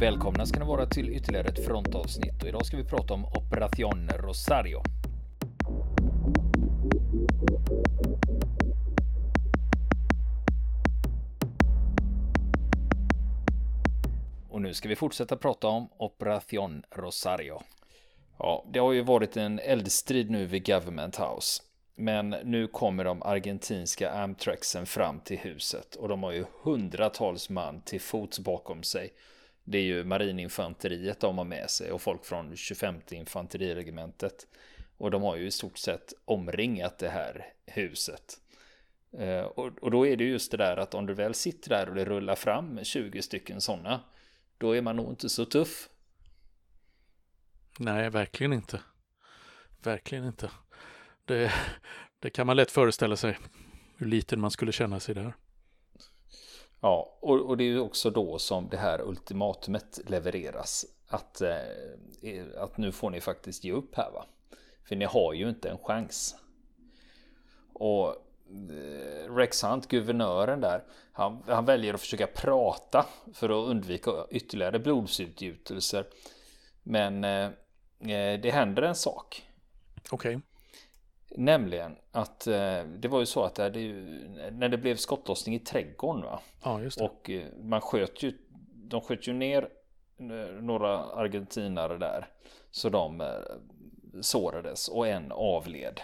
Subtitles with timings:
[0.00, 4.08] Välkomna ska ni vara till ytterligare ett frontavsnitt och idag ska vi prata om Operation
[4.08, 4.82] Rosario.
[14.50, 17.62] Och nu ska vi fortsätta prata om Operation Rosario.
[18.38, 21.62] Ja, det har ju varit en eldstrid nu vid Government House.
[21.94, 27.80] Men nu kommer de argentinska Amtraxen fram till huset och de har ju hundratals man
[27.80, 29.12] till fots bakom sig.
[29.68, 34.46] Det är ju marininfanteriet de har med sig och folk från 25 infanteriregementet.
[34.98, 38.40] Och de har ju i stort sett omringat det här huset.
[39.18, 41.94] Eh, och då är det just det där att om du väl sitter där och
[41.94, 44.00] det rullar fram 20 stycken sådana,
[44.58, 45.88] då är man nog inte så tuff.
[47.78, 48.80] Nej, verkligen inte.
[49.82, 50.50] Verkligen inte.
[51.24, 51.52] Det,
[52.18, 53.38] det kan man lätt föreställa sig
[53.96, 55.34] hur liten man skulle känna sig där.
[56.86, 60.86] Ja, och, och det är ju också då som det här ultimatumet levereras.
[61.08, 64.26] Att, eh, att nu får ni faktiskt ge upp här va.
[64.88, 66.36] För ni har ju inte en chans.
[67.72, 74.10] Och eh, Rex Hunt, guvernören där, han, han, väljer att försöka prata för att undvika
[74.30, 76.06] ytterligare blodsutgjutelser.
[76.82, 77.44] Men eh,
[78.00, 79.48] eh det händer en sak.
[80.10, 80.36] Okej.
[80.36, 80.55] Okay.
[81.36, 83.92] Nämligen att eh, det var ju så att det, det,
[84.50, 86.40] när det blev skottlossning i trädgården va?
[86.62, 87.04] Ja, just det.
[87.04, 88.32] Och eh, man sköt ju,
[88.74, 89.68] de sköt ju ner
[90.18, 92.28] eh, några argentinare där.
[92.70, 93.28] Så de eh,
[94.20, 96.00] sårades och en avled.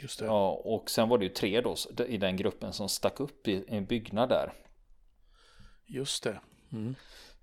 [0.00, 0.24] Just det.
[0.24, 1.74] Ja, och sen var det ju tre då
[2.06, 4.52] i den gruppen som stack upp i en byggnad där.
[5.86, 6.40] Just det.
[6.72, 6.94] Mm.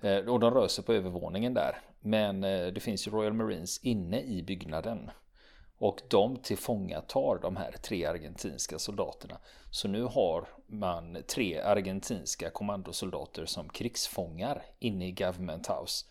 [0.02, 1.80] Eh, och de rör sig på övervåningen där.
[2.00, 5.12] Men eh, det finns ju Royal Marines inne i byggnaden.
[5.78, 9.38] Och de tillfångatar de här tre argentinska soldaterna.
[9.72, 16.06] Så nu har man tre argentinska kommandosoldater som krigsfångar inne i Government House.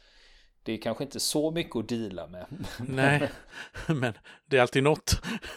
[0.63, 2.47] Det är kanske inte så mycket att dela med.
[2.89, 3.31] Nej,
[3.89, 4.13] men
[4.47, 5.23] det är alltid något.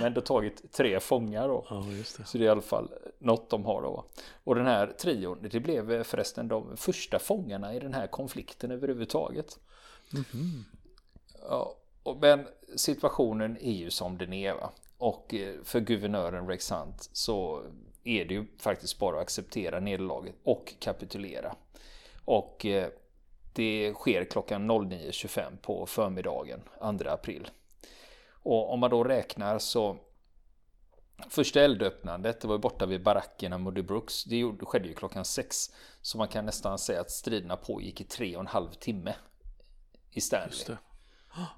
[0.00, 1.66] men det har tagit tre fångar då.
[1.70, 2.26] Ja, det.
[2.26, 4.04] Så det är i alla fall något de har då.
[4.44, 9.58] Och den här trion, det blev förresten de första fångarna i den här konflikten överhuvudtaget.
[10.12, 10.62] Mm -hmm.
[11.48, 11.77] Ja,
[12.14, 12.46] men
[12.76, 14.54] situationen är ju som den är.
[14.54, 14.70] Va?
[14.98, 17.62] Och eh, för guvernören Rex Hunt så
[18.04, 21.56] är det ju faktiskt bara att acceptera nederlaget och kapitulera.
[22.24, 22.88] Och eh,
[23.52, 27.50] det sker klockan 09.25 på förmiddagen 2 april.
[28.30, 29.96] Och om man då räknar så
[31.28, 34.24] Första eldöppnandet, det var borta vid barackerna Muddy Brooks.
[34.24, 35.70] Det skedde ju klockan sex.
[36.02, 39.14] Så man kan nästan säga att striderna pågick i tre och en halv timme
[40.10, 40.78] i Stanley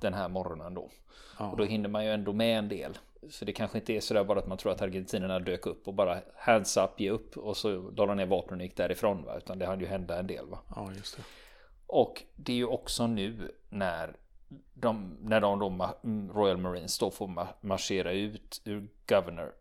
[0.00, 0.90] den här morgonen då.
[1.38, 1.50] Ja.
[1.50, 2.98] Och då hinner man ju ändå med en del.
[3.30, 5.94] Så det kanske inte är sådär bara att man tror att argentinerna dök upp och
[5.94, 9.24] bara hands up, ge upp och så la de ner vapnen och gick därifrån.
[9.24, 9.36] Va?
[9.36, 10.46] Utan det hade ju hända en del.
[10.46, 10.58] Va?
[10.76, 11.22] Ja, just det.
[11.86, 14.16] Och det är ju också nu när
[14.74, 19.52] de, när de då mm, Royal Marines då får marschera ut ur Governor,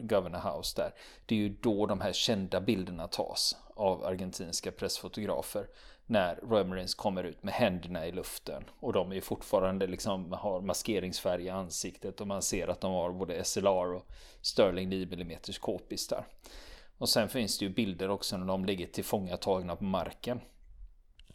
[0.00, 0.94] Governor House där.
[1.26, 5.66] Det är ju då de här kända bilderna tas av argentinska pressfotografer
[6.06, 10.60] när Royal Marines kommer ut med händerna i luften och de är fortfarande liksom har
[10.60, 14.06] maskeringsfärg i ansiktet och man ser att de har både SLR och
[14.40, 16.26] Sterling 9 mm k-pistar.
[16.98, 20.40] Och sen finns det ju bilder också när de ligger tillfångatagna på marken.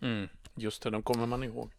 [0.01, 1.71] Mm, just det, de kommer man ihåg.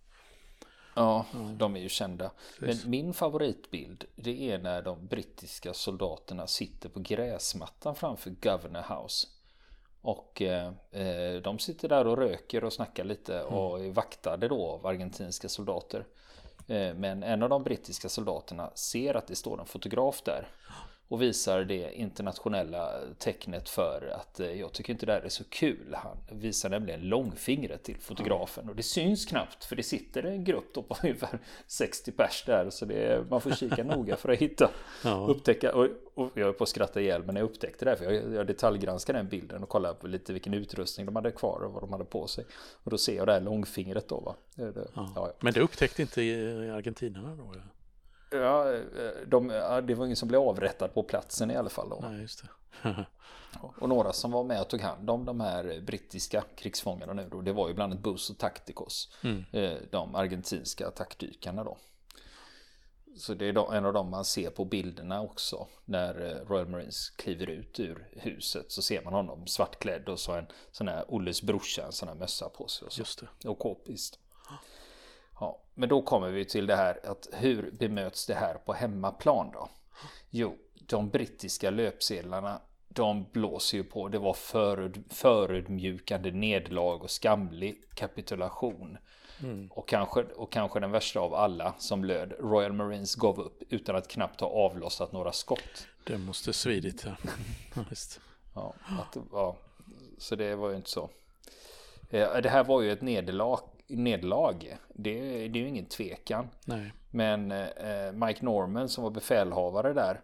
[0.94, 1.58] Ja, mm.
[1.58, 2.30] de är ju kända.
[2.58, 9.26] Men min favoritbild det är när de brittiska soldaterna sitter på gräsmattan framför Governor House.
[10.00, 13.54] Och eh, eh, de sitter där och röker och snackar lite mm.
[13.54, 16.06] och är vaktade då av argentinska soldater.
[16.68, 20.48] Eh, men en av de brittiska soldaterna ser att det står en fotograf där
[21.14, 25.44] och visar det internationella tecknet för att eh, jag tycker inte det här är så
[25.44, 25.94] kul.
[25.94, 30.74] Han visar nämligen långfingret till fotografen och det syns knappt för det sitter en grupp
[30.74, 34.70] då på ungefär 60 pers där så det man får kika noga för att hitta,
[35.04, 35.26] ja.
[35.28, 38.34] upptäcka och, och jag är på att skratta ihjäl men jag upptäckte det för jag,
[38.34, 41.82] jag detaljgranskade den bilden och kollade på lite vilken utrustning de hade kvar och vad
[41.82, 42.44] de hade på sig
[42.84, 44.34] och då ser jag det här långfingret då va.
[44.54, 45.12] Det, det, ja.
[45.14, 46.20] Ja, men det upptäckte inte
[46.74, 47.54] argentinarna då?
[48.36, 48.80] Ja,
[49.26, 49.48] de,
[49.86, 51.88] det var ingen som blev avrättad på platsen i alla fall.
[51.88, 52.04] Då.
[52.10, 52.48] Nej, just det.
[53.80, 57.40] och några som var med och tog hand om de här brittiska krigsfångarna nu då,
[57.40, 59.16] det var ju bland annat Bus och Tacticos.
[59.22, 59.44] Mm.
[59.52, 61.78] Eh, de argentinska attackdykarna då.
[63.16, 65.66] Så det är en av dem man ser på bilderna också.
[65.84, 70.32] När eh, Royal Marines kliver ut ur huset så ser man honom svartklädd och så
[70.32, 72.86] en sån här Olles brorsa, en sån här mössa på sig.
[72.86, 73.00] Och, så.
[73.00, 73.48] Just det.
[73.48, 74.18] och k-pist.
[75.40, 79.50] Ja, men då kommer vi till det här att hur bemöts det här på hemmaplan
[79.52, 79.68] då?
[80.30, 84.08] Jo, de brittiska löpsedlarna de blåser ju på.
[84.08, 88.98] Det var föröd, förödmjukande nederlag och skamlig kapitulation.
[89.42, 89.68] Mm.
[89.70, 93.96] Och, kanske, och kanske den värsta av alla som löd Royal Marines gav upp utan
[93.96, 95.86] att knappt ha avlossat några skott.
[96.04, 97.16] Det måste svidit ja.
[98.54, 99.56] ja, att, ja.
[100.18, 101.10] Så det var ju inte så.
[102.10, 103.60] Eh, det här var ju ett nederlag.
[103.88, 104.78] Nederlag.
[104.88, 106.48] Det, det är ju ingen tvekan.
[106.64, 106.92] Nej.
[107.10, 110.20] Men eh, Mike Norman som var befälhavare där.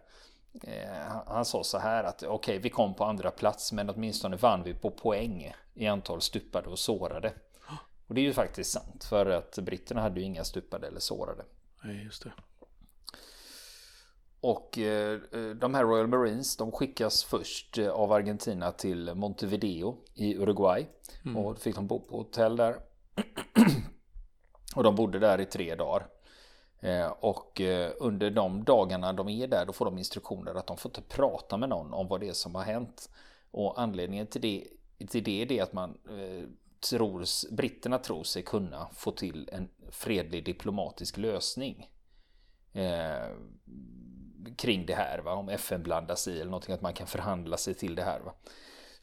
[0.63, 4.35] Eh, han sa så här att okej, okay, vi kom på andra plats, men åtminstone
[4.35, 7.33] vann vi på poäng i antal stupade och sårade.
[8.07, 11.43] Och det är ju faktiskt sant, för att britterna hade ju inga stupade eller sårade.
[11.83, 12.31] Nej, just det.
[14.41, 15.19] Och eh,
[15.55, 20.87] de här Royal Marines de skickas först eh, av Argentina till Montevideo i Uruguay.
[21.25, 21.37] Mm.
[21.37, 22.75] Och fick de bo på hotell där
[24.75, 26.07] och de bodde där i tre dagar.
[26.79, 30.77] Eh, och eh, under de dagarna de är där då får de instruktioner att de
[30.77, 33.09] får inte prata med någon om vad det är som har hänt.
[33.51, 34.67] Och anledningen till det,
[35.07, 36.47] till det är det att man eh,
[36.89, 37.25] tror,
[37.55, 41.87] britterna tror sig kunna få till en fredlig diplomatisk lösning
[44.57, 45.19] kring det här.
[45.19, 45.33] Va?
[45.33, 48.19] Om FN blandar sig eller någonting, att man kan förhandla sig till det här.
[48.19, 48.33] Va?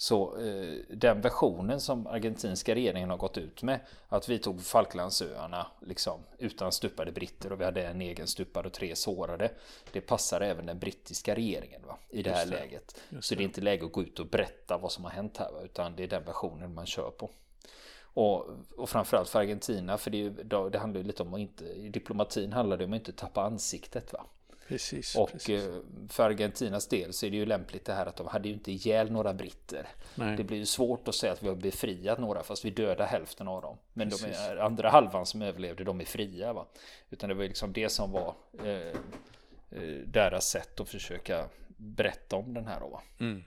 [0.01, 5.67] Så eh, den versionen som argentinska regeringen har gått ut med, att vi tog Falklandsöarna
[5.81, 9.51] liksom, utan stupade britter och vi hade en egen stupad och tre sårade.
[9.93, 11.99] Det passar även den brittiska regeringen va?
[12.11, 12.51] i det här det.
[12.51, 13.01] läget.
[13.21, 13.39] Så det.
[13.39, 15.61] det är inte läge att gå ut och berätta vad som har hänt här, va?
[15.63, 17.31] utan det är den versionen man kör på.
[18.01, 18.47] Och,
[18.77, 20.29] och framförallt för Argentina, för det,
[20.71, 23.43] det handlar ju lite om att inte, i diplomatin handlar det om att inte tappa
[23.43, 24.13] ansiktet.
[24.13, 24.27] va
[24.69, 25.65] Precis, och precis.
[25.65, 28.55] Eh, för Argentinas del så är det ju lämpligt det här att de hade ju
[28.55, 29.89] inte ihjäl några britter.
[30.15, 30.37] Nej.
[30.37, 33.49] Det blir ju svårt att säga att vi har befriat några fast vi dödar hälften
[33.49, 33.79] av dem.
[33.93, 36.53] Men de är, andra halvan som överlevde, de är fria.
[36.53, 36.67] Va?
[37.11, 38.35] Utan det var liksom det som var
[38.65, 38.69] eh,
[39.71, 42.81] eh deras sätt att försöka berätta om den här.
[42.81, 43.01] Då?
[43.19, 43.45] Mm.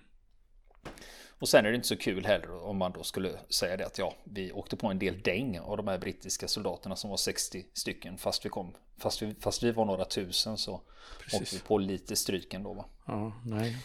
[1.41, 3.97] Och sen är det inte så kul heller om man då skulle säga det att
[3.97, 7.65] ja, vi åkte på en del däng av de här brittiska soldaterna som var 60
[7.73, 8.17] stycken.
[8.17, 10.81] Fast vi kom, fast vi, fast vi var några tusen så
[11.19, 11.41] Precis.
[11.41, 12.85] åkte vi på lite stryken då va.
[13.05, 13.77] Ja, nej.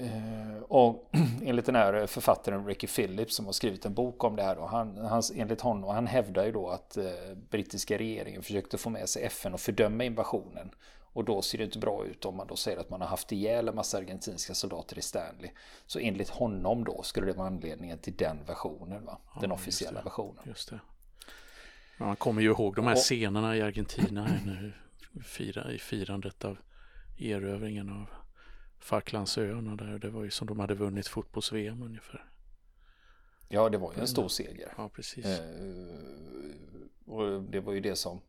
[0.00, 1.10] Uh, och
[1.42, 4.58] enligt den här författaren Ricky Phillips som har skrivit en bok om det här.
[4.58, 8.90] Och han, han, enligt honom, han hävdar ju då att uh, brittiska regeringen försökte få
[8.90, 10.70] med sig FN och fördöma invasionen.
[11.12, 13.32] Och då ser det inte bra ut om man då säger att man har haft
[13.32, 15.50] ihjäl en massa argentinska soldater i Stanley.
[15.86, 19.18] Så enligt honom då skulle det vara anledningen till den versionen, va?
[19.34, 20.42] Ja, den officiella just versionen.
[20.46, 20.80] Just det.
[21.98, 24.72] Man kommer ju ihåg de här och, scenerna i Argentina nu,
[25.24, 26.58] fira, i firandet av
[27.18, 28.06] erövringen av
[28.78, 29.98] Falklandsöarna där.
[29.98, 32.24] Det var ju som de hade vunnit fotbolls-VM ungefär.
[33.48, 34.74] Ja, det var ju en stor seger.
[34.76, 35.26] Ja, precis.
[35.26, 35.44] Eh,
[37.06, 38.20] och det var ju det som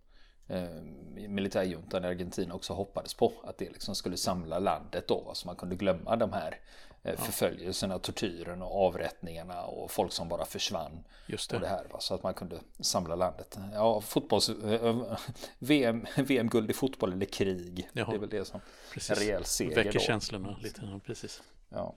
[0.52, 3.34] eh, militärjuntan i Argentina också hoppades på.
[3.44, 5.32] Att det liksom skulle samla landet då.
[5.34, 6.60] Så man kunde glömma de här
[7.04, 11.04] eh, förföljelserna, tortyren och avrättningarna och folk som bara försvann.
[11.26, 11.56] Just det.
[11.56, 12.00] Och det här, va?
[12.00, 13.58] Så att man kunde samla landet.
[13.74, 14.50] Ja, fotbolls...
[14.50, 15.18] Eh,
[15.60, 17.90] VM, VM-guld i fotboll eller krig.
[17.94, 18.10] Jaha.
[18.10, 18.62] Det är väl det som
[18.94, 19.10] precis.
[19.10, 19.76] en rejäl seger.
[19.76, 20.00] Väcker då.
[20.00, 21.42] känslorna lite, precis.
[21.70, 21.96] Ja.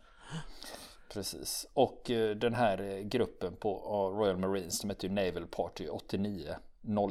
[1.12, 1.66] Precis.
[1.72, 3.74] Och eh, den här eh, gruppen på
[4.16, 6.56] Royal Marines, de heter ju Naval Party 89.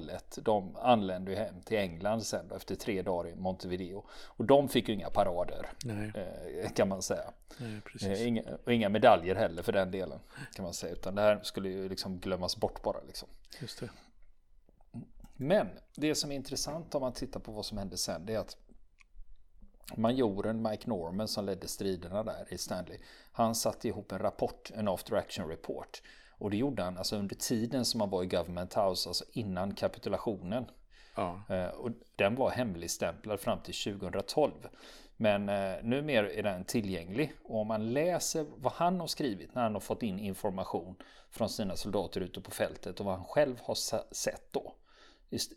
[0.10, 0.38] 01.
[0.42, 4.06] De anlände ju hem till England sen då, efter tre dagar i Montevideo.
[4.12, 5.70] Och de fick ju inga parader.
[6.16, 7.32] Eh, kan man säga.
[7.58, 10.20] Nej, eh, inga, och inga medaljer heller för den delen.
[10.56, 10.94] Kan man säga.
[10.94, 13.02] Utan det här skulle ju liksom glömmas bort bara.
[13.08, 13.30] Liksom.
[13.62, 13.90] Just det.
[15.36, 18.26] Men det som är intressant om man tittar på vad som hände sen.
[18.26, 18.58] Det är att
[19.96, 22.98] majoren Mike Norman som ledde striderna där i Stanley.
[23.32, 26.02] Han satte ihop en rapport, en after action report
[26.38, 29.76] och det gjorde han alltså under tiden som han var i Government House, alltså innan
[29.76, 30.66] kapitulationen.
[31.16, 31.42] Ja.
[31.50, 34.52] Eh, och den var hemligstämplad fram till 2012.
[35.18, 39.64] Men eh, numera är den tillgänglig och om man läser vad han har skrivit när
[39.64, 40.96] han har fått in information
[41.32, 43.76] från sina soldater ute på fältet och vad han själv har
[44.14, 44.76] sett då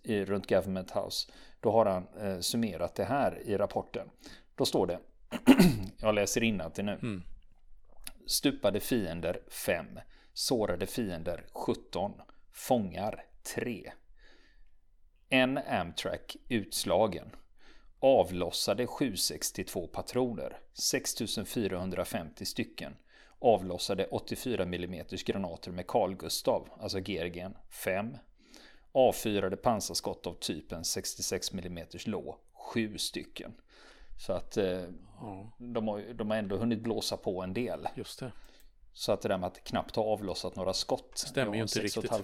[0.02, 1.32] i, runt Government House.
[1.60, 4.10] Då har han eh, summerat det här i rapporten.
[4.54, 4.98] Då står det,
[5.96, 6.92] jag läser till nu.
[6.92, 7.22] Mm.
[8.26, 9.86] Stupade fiender 5.
[10.38, 12.12] Sårade fiender 17.
[12.52, 13.24] Fångar
[13.54, 13.92] 3.
[15.28, 17.30] En Amtrak utslagen.
[18.00, 20.58] Avlossade 762 patroner.
[20.72, 22.96] 6450 stycken.
[23.38, 28.16] Avlossade 84 mm granater med Carl Gustav, alltså Gergen 5.
[28.92, 33.54] Avfyrade pansarskott av typen 66 mm lå 7 stycken.
[34.18, 34.84] Så att eh,
[35.20, 35.52] ja.
[35.58, 37.88] de, har, de har ändå hunnit blåsa på en del.
[37.94, 38.32] Just det.
[38.96, 41.10] Så att det där med att knappt ha avlossat några skott.
[41.14, 42.10] Stämmer ju inte riktigt.
[42.10, 42.22] Halv...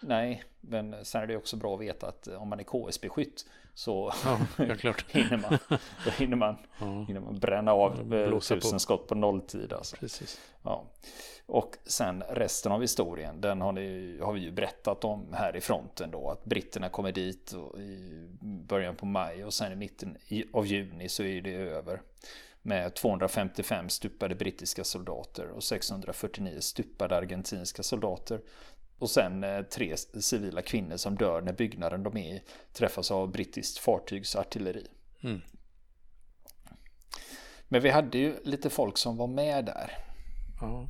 [0.00, 4.12] Nej, men sen är det också bra att veta att om man är KSB-skytt så
[4.58, 5.04] ja, klart.
[5.10, 5.58] hinner, man,
[6.04, 7.04] då hinner, man, ja.
[7.08, 8.78] hinner man bränna av tusen på.
[8.78, 9.72] skott på nolltid.
[9.72, 9.96] Alltså.
[9.96, 10.40] Precis.
[10.62, 10.84] Ja.
[11.46, 15.60] Och sen resten av historien, den har, ni, har vi ju berättat om här i
[15.60, 16.30] fronten då.
[16.30, 20.16] Att britterna kommer dit i början på maj och sen i mitten
[20.52, 22.00] av juni så är det över.
[22.66, 28.40] Med 255 stupade brittiska soldater och 649 stupade argentinska soldater.
[28.98, 32.42] Och sen eh, tre civila kvinnor som dör när byggnaden de är i
[32.72, 34.86] träffas av brittiskt fartygsartilleri.
[35.22, 35.40] Mm.
[37.68, 39.90] Men vi hade ju lite folk som var med där.
[40.60, 40.88] Ja,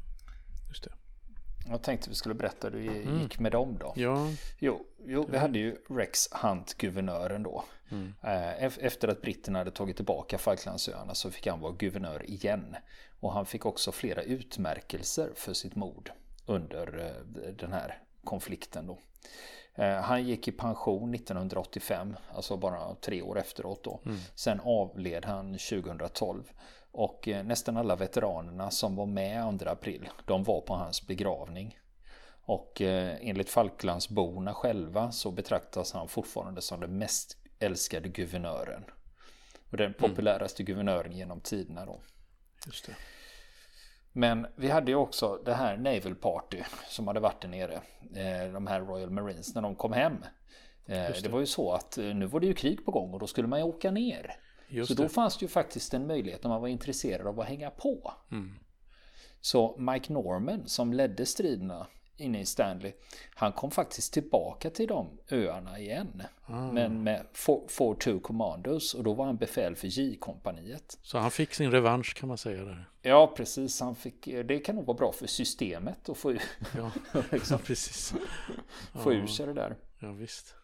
[0.69, 0.93] just det.
[1.69, 3.23] Jag tänkte vi skulle berätta hur det mm.
[3.23, 3.93] gick med dem då.
[3.97, 4.29] Ja.
[4.59, 7.65] Jo, jo, vi hade ju Rex Hunt, guvernören då.
[7.91, 8.15] Mm.
[8.23, 12.77] Eh, efter att britterna hade tagit tillbaka Falklandsöarna så fick han vara guvernör igen.
[13.21, 16.13] Och han fick också flera utmärkelser för sitt mord
[16.47, 18.99] under eh, den här konflikten då.
[19.75, 24.01] Eh, han gick i pension 1985, alltså bara tre år efteråt då.
[24.05, 24.19] Mm.
[24.35, 26.43] Sen avled han 2012.
[26.97, 31.79] Och nästan alla veteranerna som var med 2 april, de var på hans begravning.
[32.47, 38.85] Och enligt Falklandsborna själva så betraktas han fortfarande som den mest älskade guvernören.
[39.71, 39.99] Och den mm.
[39.99, 40.67] populäraste mm.
[40.67, 42.01] guvernören genom tiderna då.
[42.67, 42.95] Just det.
[44.13, 47.75] Men vi hade ju också det här Naval Party som hade varit där nere.
[48.15, 50.13] Eh, de här Royal Marines när de kom hem.
[50.87, 51.23] Eh, det.
[51.23, 51.29] det.
[51.29, 53.49] var ju så att eh, nu var det ju krig på gång och då skulle
[53.49, 54.37] man ju åka ner.
[54.69, 57.47] Just så då fanns det ju faktiskt en möjlighet om man var intresserad av att
[57.47, 58.13] hänga på.
[58.31, 58.59] Mm.
[59.41, 62.93] Så Mike Norman som ledde striderna inne i Stanley.
[63.35, 66.23] Han kom faktiskt tillbaka till de öarna igen.
[66.47, 66.73] Ah.
[66.73, 70.99] Men med 4-2 Commandos och då var han befäl för J-kompaniet.
[71.03, 72.89] Så han fick sin revansch kan man säga där.
[73.03, 73.81] Ja, precis.
[73.81, 76.33] Han fick, det kan nog vara bra för systemet att få,
[76.77, 76.91] ja.
[77.33, 78.15] liksom, precis.
[78.95, 79.19] få ja.
[79.19, 79.77] ur sig det där.
[79.99, 80.55] Ja, visst.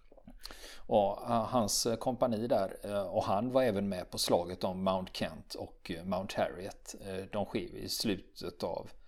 [0.76, 5.54] Och hans kompani där eh, och han var även med på slaget om Mount Kent
[5.54, 6.94] och Mount Harriet.
[7.06, 8.99] Eh, de sker i slutet av Eh,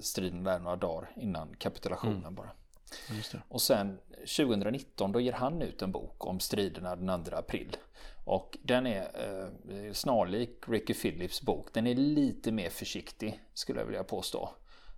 [0.00, 2.34] striden där några dagar innan kapitulationen mm.
[2.34, 2.50] bara.
[3.48, 7.76] Och sen 2019 då ger han ut en bok om striderna den 2 april.
[8.24, 11.68] Och den är eh, snarlik Ricky Phillips bok.
[11.72, 14.50] Den är lite mer försiktig skulle jag vilja påstå.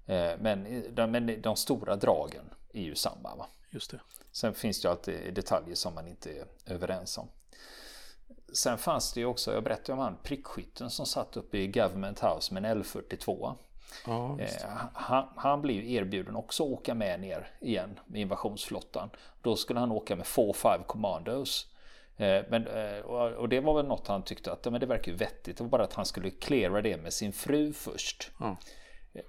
[0.07, 3.37] Eh, men, de, men de stora dragen är ju samma.
[3.37, 3.47] Va?
[3.71, 4.01] Just det.
[4.33, 7.29] Sen finns det ju alltid detaljer som man inte är överens om.
[8.53, 12.21] Sen fanns det ju också, jag berättade om han prickskytten som satt uppe i Government
[12.21, 13.55] House med en L42.
[14.07, 14.49] Ja, eh,
[14.95, 19.11] han, han blev ju erbjuden också att åka med ner igen med invasionsflottan.
[19.43, 21.73] Då skulle han åka med 4-5 Commandos.
[22.17, 23.01] Eh, men, eh,
[23.37, 25.57] och det var väl något han tyckte att men det verkar ju vettigt.
[25.57, 28.31] Det var bara att han skulle klära det med sin fru först.
[28.41, 28.57] Ja.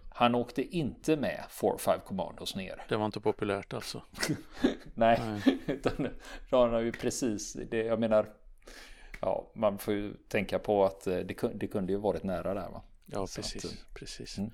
[0.10, 2.86] Han åkte inte med 4-5 Commandos ner.
[2.90, 4.02] Det var inte populärt alltså?
[4.94, 5.58] Nej, Nej.
[5.68, 6.10] utan
[6.50, 7.84] då har ju precis det.
[7.84, 8.30] Jag menar,
[9.22, 12.82] ja, man får ju tänka på att det, det kunde ju varit nära där va.
[13.06, 13.66] Ja, precis.
[13.66, 14.38] Att, precis.
[14.38, 14.52] Mm.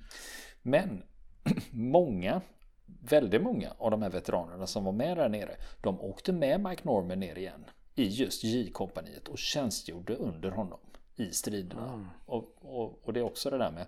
[0.62, 1.02] Men
[1.70, 2.40] många,
[2.86, 6.82] väldigt många av de här veteranerna som var med där nere, de åkte med Mike
[6.84, 7.64] Norman ner igen
[7.94, 10.80] i just J-kompaniet och tjänstgjorde under honom
[11.16, 11.92] i striderna.
[11.92, 12.06] Mm.
[12.26, 13.86] Och, och, och, det är också det där med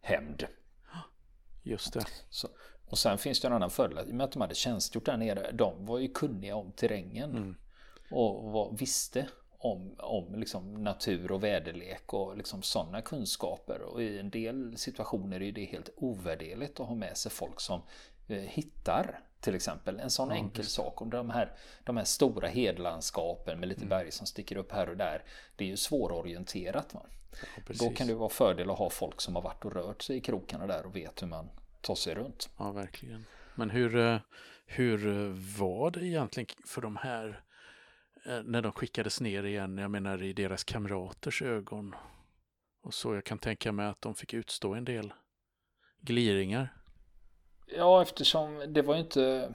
[0.00, 0.46] hämnd.
[1.62, 2.04] Just det.
[2.30, 2.48] Så,
[2.86, 5.16] och sen finns det en annan fördel, i och med att de hade tjänstgjort där
[5.16, 7.30] nere, de var ju kunniga om terrängen.
[7.30, 7.56] Mm.
[8.10, 13.82] Och var, visste om, om liksom natur och väderlek och liksom sådana kunskaper.
[13.82, 17.82] Och i en del situationer är det helt ovärderligt att ha med sig folk som
[18.28, 20.74] eh, hittar till exempel en sån ja, enkel visst.
[20.74, 21.02] sak.
[21.02, 21.52] Om de här,
[21.84, 23.88] de här stora hedlandskapen med lite mm.
[23.88, 25.24] berg som sticker upp här och där.
[25.56, 26.94] Det är ju svårorienterat.
[26.94, 27.02] Va?
[27.56, 30.16] Ja, Då kan det vara fördel att ha folk som har varit och rört sig
[30.16, 31.48] i krokarna där och vet hur man
[31.80, 32.48] tar sig runt.
[32.58, 33.24] Ja, verkligen.
[33.54, 34.18] Men hur, eh,
[34.66, 37.47] hur var det egentligen för de här Eh,
[38.44, 41.94] när de skickades ner igen, jag menar i deras kamraters ögon.
[42.82, 45.12] Och så jag kan tänka mig att de fick utstå en del
[46.00, 46.74] gliringar.
[47.66, 49.54] Ja, eftersom det var ju inte...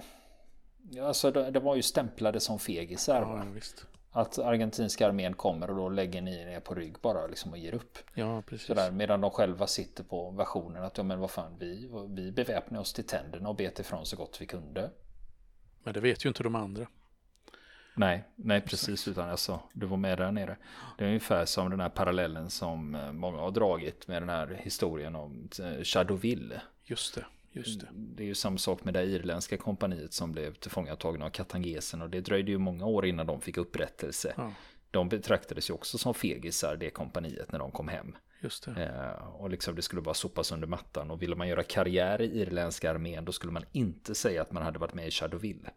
[1.01, 3.22] Alltså det var ju stämplade som fegisar.
[3.22, 3.86] Ja, visst.
[4.12, 7.74] Att argentinska armén kommer och då lägger ni er på rygg bara liksom och ger
[7.74, 7.98] upp.
[8.13, 8.68] Ja, precis.
[8.68, 12.80] Sådär, medan de själva sitter på versionen att ja men vad fan vi, vi beväpnar
[12.80, 14.92] oss till tänderna och bet ifrån så gott vi kunde.
[15.84, 16.88] Men det vet ju inte de andra.
[17.95, 20.57] Nej, nej precis utan alltså du var med där nere.
[20.97, 24.59] Det är ungefär som den här parallellen som eh, många har dragit med den här
[24.63, 26.62] historien om eh, Shadowville.
[26.83, 27.88] Just det, just det.
[27.93, 32.09] Det är ju samma sak med det irländska kompaniet som blev tillfångatagna av katangesen och
[32.09, 34.33] det dröjde ju många år innan de fick upprättelse.
[34.38, 34.53] Ja.
[34.91, 38.15] De betraktades ju också som fegisar det kompaniet när de kom hem.
[38.43, 38.83] Just det.
[38.83, 41.12] Eh, och liksom det skulle bara sopas under mattan.
[41.12, 44.63] Och ville man göra karriär i irländska armén då skulle man inte säga att man
[44.63, 45.69] hade varit med i Shadowville.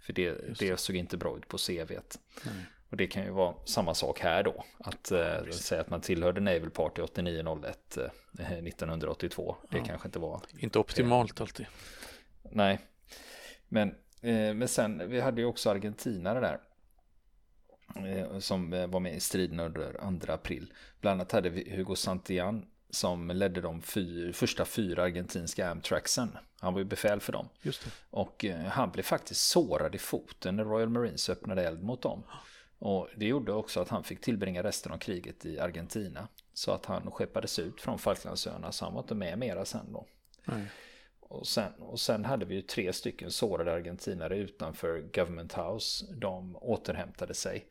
[0.00, 2.18] För det, det såg inte bra ut på CVt.
[2.44, 2.66] Nej.
[2.88, 4.64] Och det kan ju vara samma sak här då.
[4.78, 7.98] Att eh, säga att man tillhörde Naval Party 8901
[8.38, 9.56] eh, 1982.
[9.70, 9.84] Det ja.
[9.84, 10.40] kanske inte var...
[10.58, 11.66] Inte optimalt alltid.
[12.42, 12.78] Nej.
[13.68, 13.88] Men,
[14.20, 16.60] eh, men sen, vi hade ju också argentinare där.
[17.96, 20.72] Eh, som eh, var med i striden under 2 april.
[21.00, 26.38] Bland annat hade vi Hugo Santillan som ledde de fyr, första fyra argentinska Amtraxen.
[26.60, 27.48] Han var ju befäl för dem.
[28.10, 32.22] Och eh, han blev faktiskt sårad i foten när Royal Marines öppnade eld mot dem.
[32.78, 36.28] Och det gjorde också att han fick tillbringa resten av kriget i Argentina.
[36.54, 40.06] Så att han skeppades ut från Falklandsöarna så han var inte med mera sen då.
[40.44, 40.66] Nej.
[41.32, 46.06] Och sen, och sen hade vi ju tre stycken sårade argentinare utanför Government House.
[46.14, 47.66] De återhämtade sig.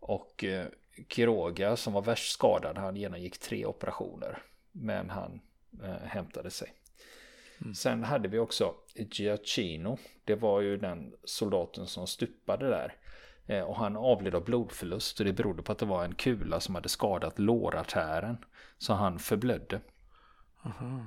[0.00, 0.66] Och eh,
[1.08, 4.42] Quiroga som var värst skadad, han genomgick tre operationer.
[4.72, 5.40] Men han
[5.82, 6.72] eh, hämtade sig.
[7.60, 7.74] Mm.
[7.74, 9.98] Sen hade vi också Giacchino.
[10.24, 12.94] Det var ju den soldaten som stupade där.
[13.46, 16.60] Eh, och han avled av blodförlust och det berodde på att det var en kula
[16.60, 18.36] som hade skadat lårartären.
[18.78, 19.80] Så han förblödde.
[20.64, 21.04] Aha.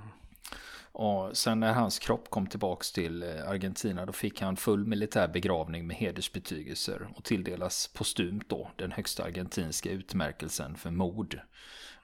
[0.91, 5.27] Och sen när hans kropp kom tillbaks till eh, Argentina då fick han full militär
[5.27, 11.39] begravning med hedersbetygelser och tilldelas postumt då den högsta argentinska utmärkelsen för mord.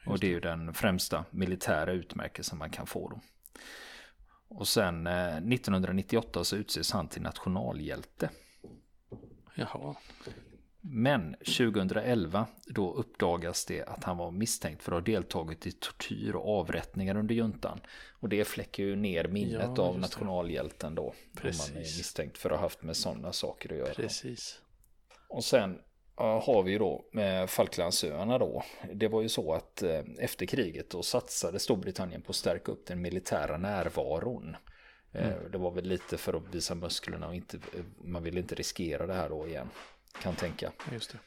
[0.05, 3.19] Och det är ju den främsta militära utmärkelsen man kan få då.
[4.47, 8.29] Och sen 1998 eh, så utses han till nationalhjälte.
[9.55, 9.95] Jaha.
[10.87, 16.35] Men 2011 då uppdagas det att han var misstänkt för att ha deltagit i tortyr
[16.35, 17.79] och avrättningar under juntan.
[18.11, 21.13] Och det fläcker ju ner minnet ja, av nationalhjälten då.
[21.35, 21.67] Precis.
[21.67, 23.93] Om man är misstänkt för att ha haft med sådana saker att göra.
[23.93, 24.61] Precis.
[25.27, 25.79] Och sen
[26.15, 28.63] har vi ju då med Falklandsöarna då.
[28.93, 32.85] Det var ju så att eh, efter kriget då satsade Storbritannien på att stärka upp
[32.85, 34.55] den militära närvaron.
[35.11, 35.51] Eh, mm.
[35.51, 37.57] Det var väl lite för att visa musklerna och inte,
[38.03, 39.69] man ville inte riskera det här då igen
[40.21, 40.71] kan tänka.
[40.91, 41.17] Just det.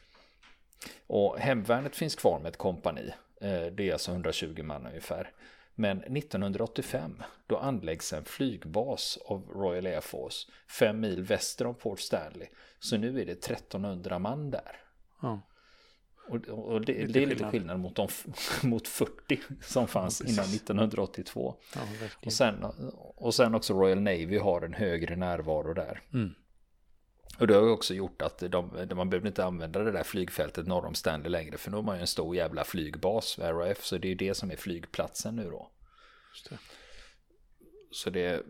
[1.07, 3.13] Och hemvärnet finns kvar med ett kompani.
[3.41, 5.31] Eh, det är alltså 120 man ungefär.
[5.75, 12.01] Men 1985 då anläggs en flygbas av Royal Air Force fem mil väster om Port
[12.01, 12.49] Stanley.
[12.81, 14.77] Så nu är det 1300 man där.
[15.23, 15.41] Ja.
[16.29, 18.09] Och, och det, det, är lite skillnad mot, de,
[18.63, 21.55] mot 40 som fanns ja, innan 1982.
[21.75, 21.81] Ja,
[22.25, 22.65] och, sen,
[23.17, 26.03] och sen också Royal Navy har en högre närvaro där.
[26.13, 26.35] Mm.
[27.39, 30.67] Och det har ju också gjort att de, man behöver inte använda det där flygfältet
[30.67, 31.59] norr om Stanley längre.
[31.59, 33.85] För nu har man ju en stor jävla flygbas, RAF.
[33.85, 35.71] Så det är ju det som är flygplatsen nu då.
[36.51, 36.59] Det.
[37.91, 38.43] Så det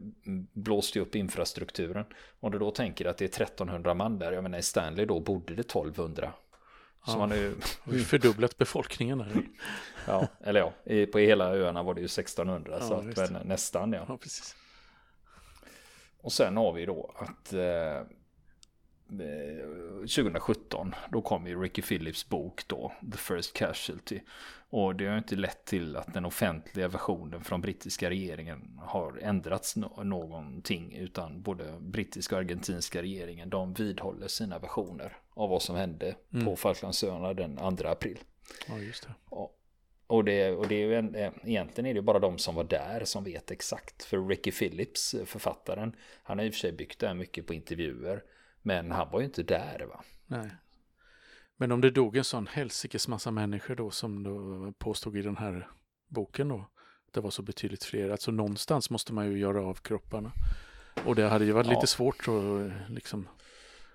[0.53, 2.05] blåste ju upp infrastrukturen.
[2.40, 4.33] Om du då tänker att det är 1300 man där.
[4.33, 6.33] Jag menar i Stanley då bodde det 1200.
[7.05, 7.55] Så ja, man är ju...
[8.05, 9.42] fördubblat befolkningen där.
[10.07, 12.79] ja, eller ja, på hela öarna var det ju 1600.
[12.81, 14.05] Ja, så att, men, nästan ja.
[14.09, 14.57] ja precis.
[16.20, 18.17] Och sen har vi då att eh,
[19.09, 24.21] 2017 eh, då kom ju Ricky Phillips bok då, The First Casualty.
[24.71, 29.77] Och det har inte lett till att den offentliga versionen från brittiska regeringen har ändrats
[29.77, 30.97] no någonting.
[30.97, 36.47] Utan både brittiska och argentinska regeringen de vidhåller sina versioner av vad som hände mm.
[36.47, 38.18] på Falklandsöarna den 2 april.
[38.68, 39.14] Ja, just det.
[39.25, 39.59] Och,
[40.07, 42.64] och det, och det är ju en, eh, egentligen är det bara de som var
[42.64, 44.03] där som vet exakt.
[44.03, 47.55] För Ricky Phillips, författaren, han har i och för sig byggt det här mycket på
[47.55, 48.23] intervjuer.
[48.68, 50.04] Men han var ju inte där va.
[50.26, 50.50] Nej.
[51.57, 55.37] Men om det dog en sån helsikes massa människor då som då påstod i den
[55.37, 55.68] här
[56.09, 56.64] boken då.
[57.12, 58.11] Det var så betydligt fler.
[58.11, 60.33] Alltså någonstans måste man ju göra av kropparna.
[61.04, 61.72] Och det hade ju varit ja.
[61.72, 63.28] lite svårt att liksom.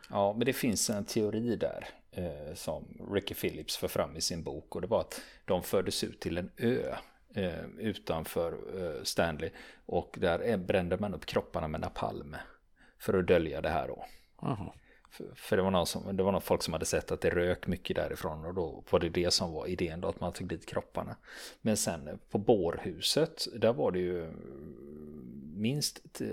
[0.10, 4.44] Ja, men det finns en teori där eh, som Ricky Phillips för fram i sin
[4.44, 4.76] bok.
[4.76, 6.96] Och det var att de fördes ut till en ö
[7.36, 9.50] eh, utanför eh, Stanley.
[9.86, 12.36] Och där brände man upp kropparna med napalm.
[13.00, 14.06] För att dölja det här då.
[15.14, 17.30] För, för, det var någon som, det var någon folk som hade sett att det
[17.30, 20.48] rök mycket därifrån och då var det det som var idén då att man tog
[20.48, 21.16] dit kropparna.
[21.62, 24.34] Men sen eh, på bårhuset, där var det ju eh,
[25.56, 26.28] minst, eh,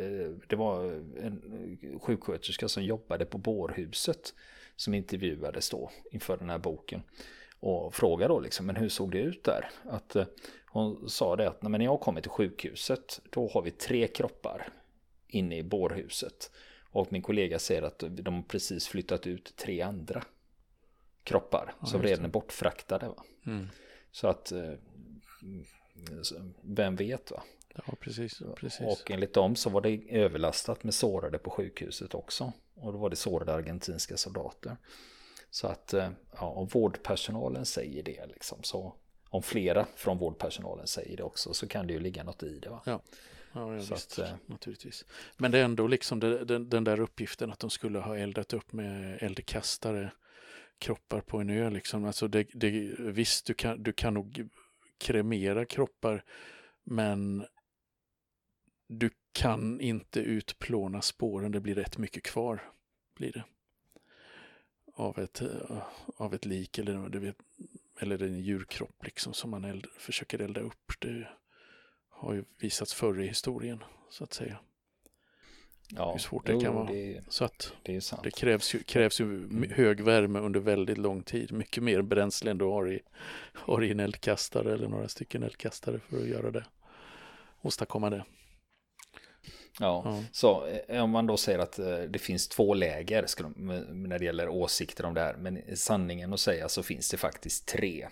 [0.47, 0.85] det var
[1.23, 4.35] en sjuksköterska som jobbade på bårhuset
[4.77, 7.03] som intervjuades då inför den här boken.
[7.61, 9.71] Och frågade då liksom, men hur såg det ut där?
[9.85, 10.17] Att
[10.67, 14.69] hon sa det att när jag kommer till sjukhuset, då har vi tre kroppar
[15.29, 16.51] inne i bårhuset.
[16.91, 20.25] Och min kollega säger att de precis flyttat ut tre andra
[21.23, 23.09] kroppar ja, som redan är bortfraktade.
[23.09, 23.25] Va?
[23.47, 23.69] Mm.
[24.13, 24.73] Så att eh,
[26.61, 27.43] vem vet va?
[27.75, 28.87] Ja, precis, precis.
[28.87, 32.53] Och enligt dem så var det överlastat med sårade på sjukhuset också.
[32.75, 34.77] Och då var det sårade argentinska soldater.
[35.51, 38.63] Så att, eh, ja, och vårdpersonalen säger det liksom.
[38.63, 38.95] Så
[39.31, 42.71] om flera från vårdpersonalen säger det också så kan det ju ligga något i det.
[42.71, 42.83] Va?
[42.87, 43.03] Ja.
[43.53, 45.05] Ja, ja visst, att, eh, naturligtvis.
[45.37, 48.53] Men det är ändå liksom det, den, den, där uppgiften att de skulle ha eldat
[48.53, 50.11] upp med eldkastare
[50.79, 51.71] kroppar på en ö.
[51.71, 52.05] Liksom.
[52.05, 54.49] Alltså det, det, visst, du kan, du kan nog
[54.99, 56.25] kremera kroppar,
[56.85, 57.47] men
[58.87, 61.53] du kan inte utplåna spåren.
[61.53, 62.73] Det blir rätt mycket kvar.
[63.17, 63.45] blir det.
[64.95, 65.83] Av ett, eh,
[66.17, 67.37] av ett lik eller, du vet,
[67.99, 70.93] eller en djurkropp liksom, som man eld, försöker elda upp.
[70.99, 71.29] Det
[72.09, 74.59] har ju visats förr i historien, så att säga.
[75.97, 76.93] Ja, hur svårt det jo, kan vara.
[76.93, 81.53] Det, så att det, det krävs, ju, krävs ju hög värme under väldigt lång tid.
[81.53, 83.01] Mycket mer bränsle än du har i,
[83.53, 86.65] har i en eldkastare eller några stycken eldkastare för att göra det.
[87.63, 88.25] Åstadkomma det.
[89.79, 90.25] Ja, ja.
[90.33, 93.27] så eh, om man då säger att eh, det finns två läger
[93.95, 95.37] när det gäller åsikter om det här.
[95.37, 98.09] Men sanningen att säga så finns det faktiskt tre.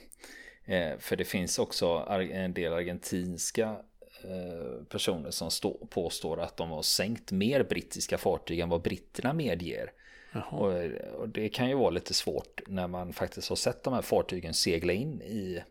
[0.65, 3.77] Eh, för det finns också en del argentinska
[4.23, 9.33] Eh, personer som stå, påstår att de har sänkt mer brittiska fartyg än vad britterna
[9.33, 9.93] medger.
[10.51, 10.73] Och,
[11.21, 14.55] och, det kan ju vara lite svårt när man faktiskt har sett de här fartygen
[14.55, 15.63] segla in i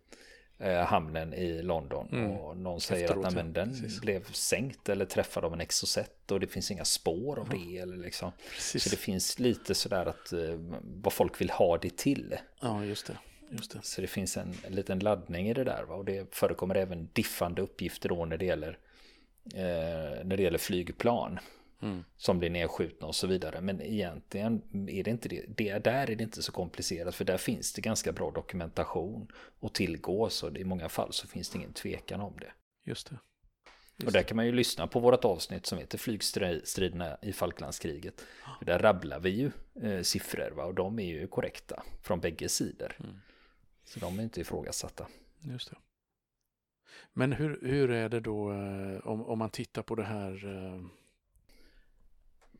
[0.59, 2.07] eh, hamnen i London.
[2.11, 2.31] Mm.
[2.31, 4.01] Och någon säger Efteråt, att men, den precis.
[4.01, 7.77] blev sänkt eller träffad av en exocet och det finns inga spår av det.
[7.77, 8.31] Eller liksom.
[8.57, 12.35] Så det finns lite sådär att eh, vad folk vill ha det till.
[12.61, 13.17] Ja, just det.
[13.49, 13.79] Just det.
[13.83, 15.83] Så det finns en, en liten laddning i det där.
[15.83, 15.95] Va?
[15.95, 18.77] Och det förekommer även diffande uppgifter då när det gäller,
[19.53, 21.39] eh, när det gäller flygplan.
[21.81, 22.03] Mm.
[22.17, 23.61] Som blir nedskjutna och så vidare.
[23.61, 25.45] Men egentligen är det inte det.
[25.47, 25.83] det.
[25.83, 27.15] Där är det inte så komplicerat.
[27.15, 30.29] För där finns det ganska bra dokumentation att tillgå.
[30.29, 32.51] Så i många fall så finns det ingen tvekan om det.
[32.85, 33.19] Just det.
[33.97, 38.25] Just och där kan man ju lyssna på vårt avsnitt som heter flygstriderna i Falklandskriget.
[38.45, 38.65] Ah.
[38.65, 40.63] Där rabblar vi ju eh, siffror va?
[40.63, 42.95] och de är ju korrekta från bägge sidor.
[42.99, 43.15] Mm.
[43.85, 45.07] Så de är inte ifrågasatta.
[45.39, 45.77] Just det.
[47.13, 50.81] Men hur, hur är det då eh, om, om man tittar på det här eh,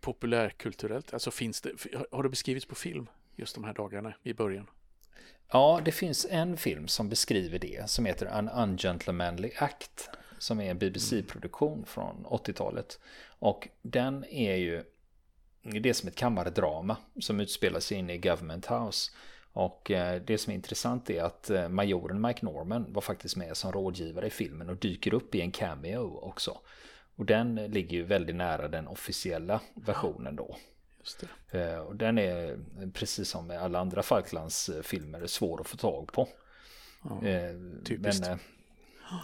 [0.02, 1.14] populärkulturellt?
[1.14, 1.72] Alltså finns det,
[2.12, 4.70] har det beskrivits på film just de här dagarna i början?
[5.52, 10.72] Ja, det finns en film som beskriver det som heter An Ungentlemanly Act som är
[10.72, 13.00] en BBC-produktion från 80-talet.
[13.40, 14.84] Och den är ju
[15.62, 19.12] det är som ett kammardrama som utspelar sig inne i Government House.
[19.52, 23.58] Och eh, det som är intressant är att eh, majoren Mike Norman var faktiskt med
[23.58, 26.58] som rådgivare i filmen och dyker upp i en cameo också.
[27.18, 30.58] Och den ligger ju väldigt nära den officiella versionen då.
[31.52, 32.58] Eh, och den är
[32.94, 36.28] precis som med alla andra Falklandsfilmer svår att få tag på.
[37.04, 37.22] Ja,
[37.86, 38.28] typiskt.
[38.28, 38.40] Men,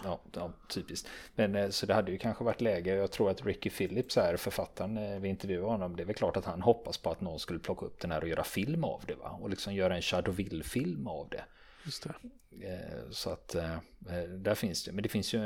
[0.04, 1.08] Ja, ja, typiskt.
[1.34, 2.94] Men eh, så det hade ju kanske varit läge.
[2.94, 4.96] Jag tror att Ricky Phillips är författaren.
[4.96, 5.96] Eh, vi intervjuade honom.
[5.96, 8.22] Det är väl klart att han hoppas på att någon skulle plocka upp den här
[8.22, 9.14] och göra film av det.
[9.14, 9.38] Va?
[9.40, 11.44] Och liksom göra en Shadowville-film av det.
[11.84, 12.14] Just det.
[12.60, 13.74] Eh, så att eh,
[14.08, 14.92] eh, där finns det.
[14.92, 15.38] Men det finns ju.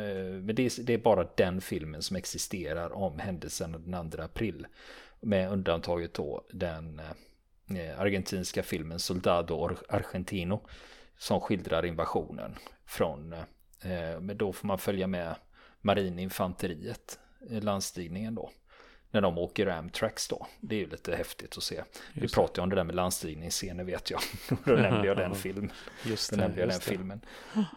[0.43, 4.67] Men det är, det är bara den filmen som existerar om händelsen den 2 april.
[5.21, 7.01] Med undantaget då den
[7.97, 10.61] argentinska filmen Soldado Argentino.
[11.17, 12.55] Som skildrar invasionen
[12.87, 13.35] från
[14.21, 15.35] men då får man följa med
[15.81, 18.51] marininfanteriet, landstigningen då.
[19.11, 20.47] När de åker Amtrax då.
[20.61, 21.75] Det är ju lite häftigt att se.
[21.75, 24.21] Just Vi pratade om det där med landstigningsscener vet jag.
[24.65, 25.73] då nämnde jag den filmen.
[26.05, 27.21] Just det, då nämnde jag den filmen.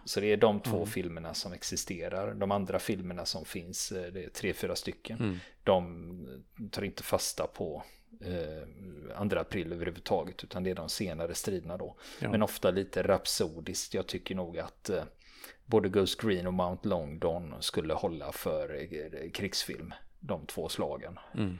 [0.05, 0.87] Så det är de två mm.
[0.87, 2.33] filmerna som existerar.
[2.33, 5.19] De andra filmerna som finns, eh, det är tre, fyra stycken.
[5.19, 5.39] Mm.
[5.63, 7.83] De tar inte fasta på
[8.21, 8.67] eh,
[9.15, 10.43] andra april överhuvudtaget.
[10.43, 11.95] Utan det är de senare striderna då.
[12.19, 12.31] Ja.
[12.31, 13.93] Men ofta lite rapsodiskt.
[13.93, 15.03] Jag tycker nog att eh,
[15.65, 19.93] både Ghost Green och Mount Longdon skulle hålla för eh, krigsfilm.
[20.21, 21.19] De två slagen.
[21.33, 21.59] Mm.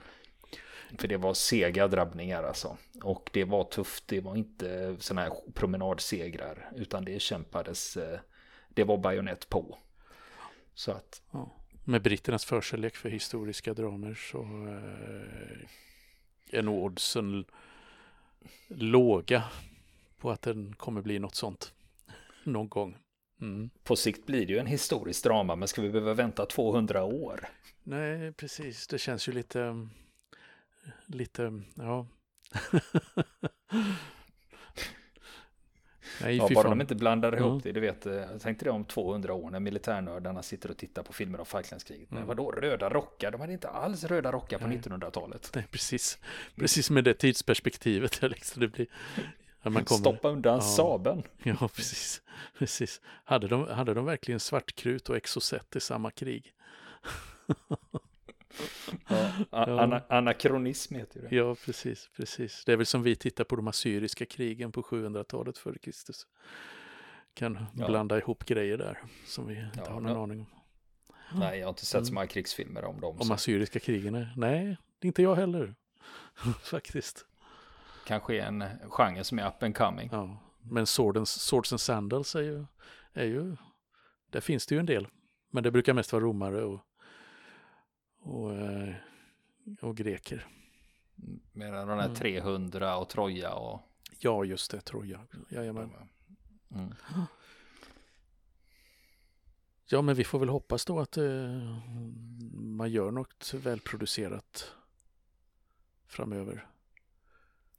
[0.98, 2.76] För det var sega drabbningar alltså.
[3.02, 4.08] Och det var tufft.
[4.08, 6.72] Det var inte sådana här promenadsegrar.
[6.76, 7.96] Utan det kämpades.
[7.96, 8.20] Eh,
[8.68, 9.78] det var bajonett på.
[10.74, 11.22] Så att.
[11.30, 11.50] Ja.
[11.84, 15.68] Med britternas förkärlek för historiska dramer så eh,
[16.58, 17.44] är nog oddsen
[18.68, 19.44] låga
[20.18, 21.74] på att den kommer bli något sånt
[22.44, 22.96] någon gång.
[23.42, 23.70] Mm.
[23.84, 27.48] På sikt blir det ju en historisk drama, men ska vi behöva vänta 200 år?
[27.82, 28.86] Nej, precis.
[28.86, 29.88] Det känns ju lite,
[31.06, 32.06] lite, ja.
[36.20, 37.60] Nej, ja, bara de inte blandar ihop mm.
[37.62, 37.72] det.
[37.72, 41.12] Du vet, eh, jag tänkte det om 200 år när militärnördarna sitter och tittar på
[41.12, 42.10] filmer om Falklandskriget.
[42.10, 42.28] Men mm.
[42.28, 43.30] vadå röda rockar?
[43.30, 45.50] De hade inte alls röda rockar på 1900-talet.
[45.54, 46.18] Nej, precis.
[46.56, 48.22] Precis med det tidsperspektivet.
[48.30, 48.86] Liksom det blir
[49.70, 51.22] man kommer, Stoppa undan ja, sabeln.
[51.42, 52.22] Ja, precis.
[52.58, 53.00] precis.
[53.24, 56.54] Hade, de, hade de verkligen svartkrut och exocet i samma krig?
[59.08, 61.36] ja, ana, anakronism heter det.
[61.36, 62.64] Ja, precis, precis.
[62.64, 66.26] Det är väl som vi tittar på de assyriska krigen på 700-talet före Kristus.
[67.34, 67.86] kan ja.
[67.86, 70.46] blanda ihop grejer där som vi inte ja, har någon aning om.
[71.34, 72.06] Nej, jag har inte sett mm.
[72.06, 73.16] så många krigsfilmer om dem.
[73.20, 73.32] Om så.
[73.32, 74.26] assyriska krigen?
[74.36, 75.74] Nej, inte jag heller.
[76.62, 77.26] Faktiskt.
[78.04, 80.08] Kanske en genre som är up and coming.
[80.12, 82.64] Ja, men Swords, Swords and Sandals är ju,
[83.12, 83.56] är ju,
[84.30, 85.08] där finns det ju en del.
[85.50, 86.80] Men det brukar mest vara romare och,
[88.18, 88.94] och, eh,
[89.80, 90.46] och greker.
[91.52, 93.00] Medan de där 300 mm.
[93.00, 93.80] och Troja och...
[94.18, 95.20] Ja, just det, Troja.
[95.48, 95.90] Jajamän.
[96.74, 96.94] Mm.
[99.86, 101.78] Ja, men vi får väl hoppas då att eh,
[102.52, 104.74] man gör något välproducerat
[106.06, 106.71] framöver.